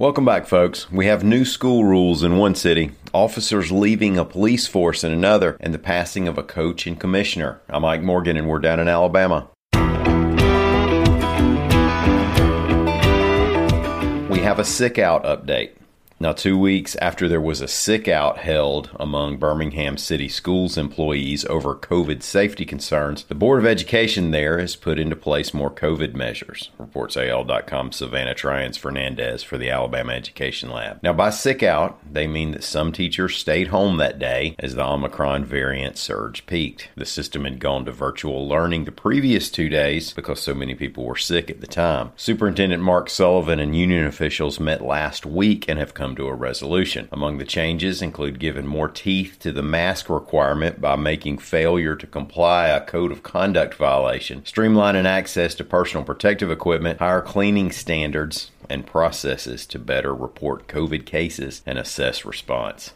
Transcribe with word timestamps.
Welcome 0.00 0.24
back, 0.24 0.46
folks. 0.46 0.90
We 0.90 1.04
have 1.08 1.22
new 1.22 1.44
school 1.44 1.84
rules 1.84 2.22
in 2.22 2.38
one 2.38 2.54
city, 2.54 2.92
officers 3.12 3.70
leaving 3.70 4.16
a 4.16 4.24
police 4.24 4.66
force 4.66 5.04
in 5.04 5.12
another, 5.12 5.58
and 5.60 5.74
the 5.74 5.78
passing 5.78 6.26
of 6.26 6.38
a 6.38 6.42
coach 6.42 6.86
and 6.86 6.98
commissioner. 6.98 7.60
I'm 7.68 7.82
Mike 7.82 8.00
Morgan, 8.00 8.38
and 8.38 8.48
we're 8.48 8.60
down 8.60 8.80
in 8.80 8.88
Alabama. 8.88 9.50
We 14.30 14.38
have 14.38 14.58
a 14.58 14.64
sick 14.64 14.98
out 14.98 15.24
update. 15.24 15.72
Now, 16.22 16.32
two 16.32 16.58
weeks 16.58 16.96
after 16.96 17.30
there 17.30 17.40
was 17.40 17.62
a 17.62 17.66
sick 17.66 18.06
out 18.06 18.36
held 18.36 18.90
among 19.00 19.38
Birmingham 19.38 19.96
City 19.96 20.28
Schools 20.28 20.76
employees 20.76 21.46
over 21.46 21.74
COVID 21.74 22.22
safety 22.22 22.66
concerns, 22.66 23.24
the 23.24 23.34
Board 23.34 23.58
of 23.58 23.64
Education 23.64 24.30
there 24.30 24.58
has 24.58 24.76
put 24.76 24.98
into 24.98 25.16
place 25.16 25.54
more 25.54 25.70
COVID 25.70 26.12
measures, 26.12 26.72
reports 26.76 27.16
AL.com 27.16 27.92
Savannah 27.92 28.34
Tryens-Fernandes 28.34 29.42
for 29.42 29.56
the 29.56 29.70
Alabama 29.70 30.12
Education 30.12 30.68
Lab. 30.68 31.02
Now, 31.02 31.14
by 31.14 31.30
sick 31.30 31.62
out, 31.62 31.98
they 32.12 32.26
mean 32.26 32.50
that 32.50 32.64
some 32.64 32.92
teachers 32.92 33.38
stayed 33.38 33.68
home 33.68 33.96
that 33.96 34.18
day 34.18 34.56
as 34.58 34.74
the 34.74 34.84
Omicron 34.84 35.46
variant 35.46 35.96
surge 35.96 36.44
peaked. 36.44 36.90
The 36.96 37.06
system 37.06 37.44
had 37.44 37.60
gone 37.60 37.86
to 37.86 37.92
virtual 37.92 38.46
learning 38.46 38.84
the 38.84 38.92
previous 38.92 39.50
two 39.50 39.70
days 39.70 40.12
because 40.12 40.42
so 40.42 40.52
many 40.52 40.74
people 40.74 41.06
were 41.06 41.16
sick 41.16 41.48
at 41.48 41.62
the 41.62 41.66
time. 41.66 42.12
Superintendent 42.16 42.82
Mark 42.82 43.08
Sullivan 43.08 43.58
and 43.58 43.74
union 43.74 44.04
officials 44.04 44.60
met 44.60 44.84
last 44.84 45.24
week 45.24 45.64
and 45.66 45.78
have 45.78 45.94
come 45.94 46.09
come 46.10 46.16
to 46.16 46.26
a 46.26 46.34
resolution. 46.34 47.08
Among 47.12 47.38
the 47.38 47.44
changes 47.44 48.02
include 48.02 48.40
giving 48.40 48.66
more 48.66 48.88
teeth 48.88 49.36
to 49.40 49.52
the 49.52 49.62
mask 49.62 50.10
requirement 50.10 50.80
by 50.80 50.96
making 50.96 51.38
failure 51.38 51.94
to 51.94 52.06
comply 52.06 52.66
a 52.66 52.80
code 52.80 53.12
of 53.12 53.22
conduct 53.22 53.74
violation, 53.74 54.42
streamlining 54.42 55.04
access 55.04 55.54
to 55.54 55.64
personal 55.64 56.04
protective 56.04 56.50
equipment, 56.50 56.98
higher 56.98 57.22
cleaning 57.22 57.70
standards, 57.70 58.50
and 58.68 58.86
processes 58.86 59.66
to 59.66 59.78
better 59.78 60.12
report 60.12 60.66
COVID 60.66 61.06
cases 61.06 61.62
and 61.64 61.78
assess 61.78 62.24
response. 62.24 62.94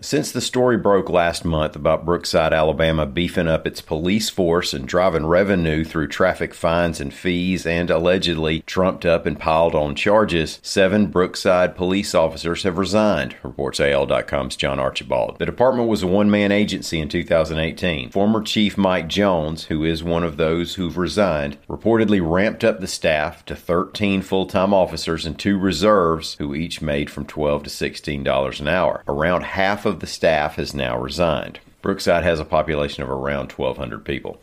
Since 0.00 0.32
the 0.32 0.40
story 0.40 0.76
broke 0.76 1.08
last 1.08 1.44
month 1.44 1.76
about 1.76 2.04
Brookside, 2.04 2.52
Alabama 2.52 3.06
beefing 3.06 3.46
up 3.46 3.64
its 3.64 3.80
police 3.80 4.28
force 4.28 4.74
and 4.74 4.88
driving 4.88 5.24
revenue 5.24 5.84
through 5.84 6.08
traffic 6.08 6.52
fines 6.52 7.00
and 7.00 7.14
fees 7.14 7.64
and 7.64 7.88
allegedly 7.90 8.62
trumped 8.62 9.06
up 9.06 9.24
and 9.24 9.38
piled 9.38 9.72
on 9.76 9.94
charges, 9.94 10.58
seven 10.62 11.06
Brookside 11.06 11.76
police 11.76 12.12
officers 12.12 12.64
have 12.64 12.76
resigned, 12.76 13.36
reports 13.44 13.78
AL.com's 13.78 14.56
John 14.56 14.80
Archibald. 14.80 15.38
The 15.38 15.46
department 15.46 15.88
was 15.88 16.02
a 16.02 16.08
one 16.08 16.28
man 16.28 16.50
agency 16.50 16.98
in 16.98 17.08
2018. 17.08 18.10
Former 18.10 18.42
Chief 18.42 18.76
Mike 18.76 19.06
Jones, 19.06 19.66
who 19.66 19.84
is 19.84 20.02
one 20.02 20.24
of 20.24 20.36
those 20.36 20.74
who've 20.74 20.98
resigned, 20.98 21.56
reportedly 21.68 22.20
ramped 22.20 22.64
up 22.64 22.80
the 22.80 22.88
staff 22.88 23.44
to 23.44 23.54
13 23.54 24.22
full 24.22 24.46
time 24.46 24.74
officers 24.74 25.24
and 25.24 25.38
two 25.38 25.56
reserves, 25.56 26.34
who 26.40 26.52
each 26.52 26.82
made 26.82 27.10
from 27.10 27.24
12 27.24 27.62
to 27.62 27.70
$16 27.70 28.60
an 28.60 28.68
hour. 28.68 29.04
Around 29.06 29.44
half 29.44 29.83
of 29.84 30.00
the 30.00 30.06
staff 30.06 30.56
has 30.56 30.74
now 30.74 30.98
resigned. 30.98 31.60
Brookside 31.82 32.24
has 32.24 32.40
a 32.40 32.44
population 32.44 33.02
of 33.02 33.10
around 33.10 33.52
1,200 33.52 34.04
people. 34.04 34.40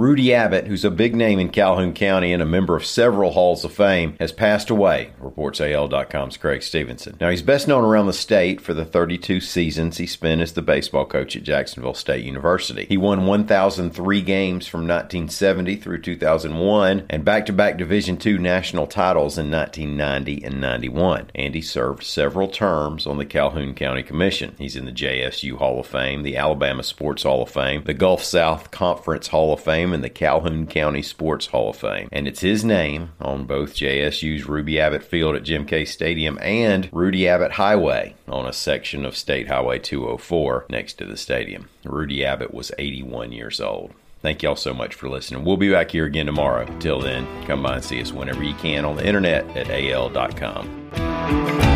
Rudy 0.00 0.32
Abbott, 0.32 0.66
who's 0.66 0.86
a 0.86 0.90
big 0.90 1.14
name 1.14 1.38
in 1.38 1.50
Calhoun 1.50 1.92
County 1.92 2.32
and 2.32 2.42
a 2.42 2.46
member 2.46 2.74
of 2.74 2.86
several 2.86 3.32
halls 3.32 3.66
of 3.66 3.72
fame, 3.74 4.16
has 4.18 4.32
passed 4.32 4.70
away, 4.70 5.10
reports 5.18 5.60
AL.com's 5.60 6.38
Craig 6.38 6.62
Stevenson. 6.62 7.18
Now, 7.20 7.28
he's 7.28 7.42
best 7.42 7.68
known 7.68 7.84
around 7.84 8.06
the 8.06 8.14
state 8.14 8.62
for 8.62 8.72
the 8.72 8.86
32 8.86 9.42
seasons 9.42 9.98
he 9.98 10.06
spent 10.06 10.40
as 10.40 10.54
the 10.54 10.62
baseball 10.62 11.04
coach 11.04 11.36
at 11.36 11.42
Jacksonville 11.42 11.92
State 11.92 12.24
University. 12.24 12.86
He 12.86 12.96
won 12.96 13.26
1,003 13.26 14.22
games 14.22 14.66
from 14.66 14.88
1970 14.88 15.76
through 15.76 16.00
2001 16.00 17.04
and 17.10 17.22
back-to-back 17.22 17.76
Division 17.76 18.18
II 18.24 18.38
national 18.38 18.86
titles 18.86 19.36
in 19.36 19.50
1990 19.50 20.42
and 20.42 20.62
91. 20.62 21.30
And 21.34 21.54
he 21.54 21.60
served 21.60 22.04
several 22.04 22.48
terms 22.48 23.06
on 23.06 23.18
the 23.18 23.26
Calhoun 23.26 23.74
County 23.74 24.02
Commission. 24.02 24.54
He's 24.56 24.76
in 24.76 24.86
the 24.86 24.92
JSU 24.92 25.58
Hall 25.58 25.78
of 25.78 25.86
Fame, 25.86 26.22
the 26.22 26.38
Alabama 26.38 26.84
Sports 26.84 27.24
Hall 27.24 27.42
of 27.42 27.50
Fame, 27.50 27.82
the 27.84 27.92
Gulf 27.92 28.24
South 28.24 28.70
Conference 28.70 29.26
Hall 29.26 29.52
of 29.52 29.60
Fame, 29.60 29.89
And 29.92 30.04
the 30.04 30.10
Calhoun 30.10 30.66
County 30.66 31.02
Sports 31.02 31.46
Hall 31.46 31.70
of 31.70 31.76
Fame. 31.76 32.08
And 32.12 32.28
it's 32.28 32.40
his 32.40 32.64
name 32.64 33.10
on 33.20 33.44
both 33.44 33.74
JSU's 33.74 34.46
Rudy 34.46 34.78
Abbott 34.78 35.02
Field 35.02 35.36
at 35.36 35.42
Jim 35.42 35.64
Case 35.64 35.92
Stadium 35.92 36.38
and 36.40 36.88
Rudy 36.92 37.28
Abbott 37.28 37.52
Highway 37.52 38.14
on 38.28 38.46
a 38.46 38.52
section 38.52 39.04
of 39.04 39.16
State 39.16 39.48
Highway 39.48 39.78
204 39.78 40.66
next 40.68 40.94
to 40.94 41.04
the 41.04 41.16
stadium. 41.16 41.68
Rudy 41.84 42.24
Abbott 42.24 42.54
was 42.54 42.72
81 42.78 43.32
years 43.32 43.60
old. 43.60 43.92
Thank 44.22 44.42
y'all 44.42 44.56
so 44.56 44.74
much 44.74 44.94
for 44.94 45.08
listening. 45.08 45.44
We'll 45.44 45.56
be 45.56 45.70
back 45.70 45.90
here 45.90 46.04
again 46.04 46.26
tomorrow. 46.26 46.66
Till 46.78 47.00
then, 47.00 47.26
come 47.46 47.62
by 47.62 47.76
and 47.76 47.84
see 47.84 48.02
us 48.02 48.12
whenever 48.12 48.42
you 48.42 48.54
can 48.54 48.84
on 48.84 48.96
the 48.96 49.06
internet 49.06 49.44
at 49.56 49.70
al.com. 49.70 51.69